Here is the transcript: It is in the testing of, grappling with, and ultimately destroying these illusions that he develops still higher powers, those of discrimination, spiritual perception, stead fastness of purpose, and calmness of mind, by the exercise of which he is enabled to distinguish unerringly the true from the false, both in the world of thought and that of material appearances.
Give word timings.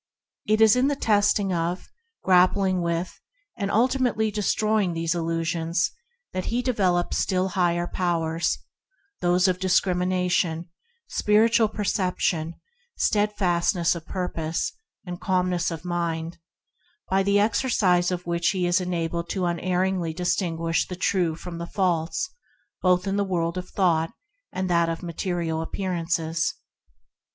It 0.47 0.61
is 0.61 0.75
in 0.75 0.87
the 0.87 0.95
testing 0.95 1.53
of, 1.53 1.87
grappling 2.23 2.81
with, 2.81 3.21
and 3.55 3.69
ultimately 3.69 4.31
destroying 4.31 4.93
these 4.93 5.13
illusions 5.13 5.91
that 6.33 6.45
he 6.45 6.63
develops 6.63 7.19
still 7.19 7.49
higher 7.49 7.85
powers, 7.85 8.57
those 9.19 9.47
of 9.47 9.59
discrimination, 9.59 10.67
spiritual 11.07 11.67
perception, 11.67 12.55
stead 12.97 13.33
fastness 13.37 13.93
of 13.93 14.07
purpose, 14.07 14.73
and 15.05 15.21
calmness 15.21 15.69
of 15.69 15.85
mind, 15.85 16.39
by 17.07 17.21
the 17.21 17.37
exercise 17.39 18.09
of 18.09 18.25
which 18.25 18.49
he 18.49 18.65
is 18.65 18.81
enabled 18.81 19.29
to 19.29 19.43
distinguish 19.45 19.63
unerringly 19.63 20.13
the 20.89 20.97
true 20.99 21.35
from 21.35 21.59
the 21.59 21.67
false, 21.67 22.27
both 22.81 23.05
in 23.05 23.17
the 23.17 23.23
world 23.23 23.55
of 23.55 23.69
thought 23.69 24.09
and 24.51 24.67
that 24.67 24.89
of 24.89 25.03
material 25.03 25.61
appearances. 25.61 26.55